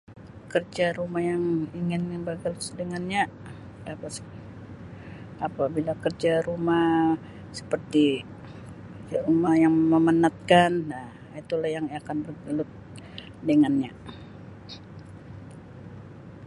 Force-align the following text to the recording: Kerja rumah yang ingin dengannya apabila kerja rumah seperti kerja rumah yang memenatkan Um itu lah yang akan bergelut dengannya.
Kerja 0.53 0.87
rumah 0.97 1.21
yang 1.31 1.43
ingin 1.79 2.03
dengannya 2.81 3.23
apabila 5.45 5.93
kerja 6.03 6.33
rumah 6.47 6.89
seperti 7.57 8.05
kerja 8.97 9.19
rumah 9.29 9.53
yang 9.63 9.73
memenatkan 9.93 10.71
Um 10.95 11.09
itu 11.41 11.53
lah 11.61 11.69
yang 11.77 11.85
akan 11.99 12.17
bergelut 12.25 12.69
dengannya. 13.47 13.91